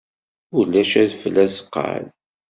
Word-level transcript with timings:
Ulac 0.59 0.93
adfel 1.03 1.35
azeqqal. 1.43 2.05